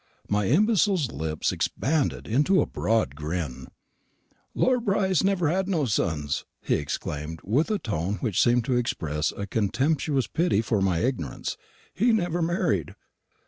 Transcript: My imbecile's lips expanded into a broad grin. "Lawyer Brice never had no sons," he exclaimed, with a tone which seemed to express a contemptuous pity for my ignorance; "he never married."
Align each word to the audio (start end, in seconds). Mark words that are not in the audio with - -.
My 0.27 0.47
imbecile's 0.47 1.11
lips 1.11 1.51
expanded 1.51 2.27
into 2.27 2.59
a 2.59 2.65
broad 2.65 3.13
grin. 3.13 3.67
"Lawyer 4.55 4.79
Brice 4.79 5.23
never 5.23 5.47
had 5.47 5.69
no 5.69 5.85
sons," 5.85 6.43
he 6.59 6.73
exclaimed, 6.73 7.39
with 7.43 7.69
a 7.69 7.77
tone 7.77 8.15
which 8.15 8.41
seemed 8.41 8.65
to 8.65 8.77
express 8.77 9.31
a 9.31 9.45
contemptuous 9.45 10.25
pity 10.25 10.61
for 10.63 10.81
my 10.81 11.01
ignorance; 11.03 11.55
"he 11.93 12.11
never 12.13 12.41
married." 12.41 12.95